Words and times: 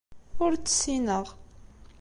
Ur 0.43 0.51
tt-ssineɣ. 0.55 1.25